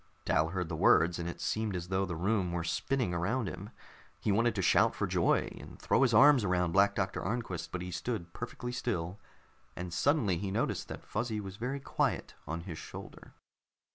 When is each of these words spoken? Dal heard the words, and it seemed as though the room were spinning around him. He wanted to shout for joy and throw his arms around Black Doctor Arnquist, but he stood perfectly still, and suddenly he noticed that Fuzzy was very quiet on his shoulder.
Dal 0.25 0.47
heard 0.47 0.67
the 0.67 0.75
words, 0.75 1.19
and 1.19 1.29
it 1.29 1.39
seemed 1.39 1.75
as 1.75 1.89
though 1.89 2.07
the 2.07 2.15
room 2.15 2.51
were 2.51 2.63
spinning 2.63 3.13
around 3.13 3.47
him. 3.47 3.69
He 4.19 4.31
wanted 4.31 4.55
to 4.55 4.61
shout 4.63 4.95
for 4.95 5.05
joy 5.05 5.55
and 5.59 5.79
throw 5.79 6.01
his 6.01 6.11
arms 6.11 6.43
around 6.43 6.71
Black 6.71 6.95
Doctor 6.95 7.23
Arnquist, 7.23 7.71
but 7.71 7.83
he 7.83 7.91
stood 7.91 8.33
perfectly 8.33 8.71
still, 8.71 9.19
and 9.75 9.93
suddenly 9.93 10.39
he 10.39 10.49
noticed 10.49 10.87
that 10.87 11.05
Fuzzy 11.05 11.39
was 11.39 11.57
very 11.57 11.79
quiet 11.79 12.33
on 12.47 12.61
his 12.61 12.79
shoulder. 12.79 13.35